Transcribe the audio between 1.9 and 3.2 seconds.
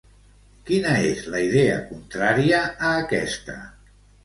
contrària a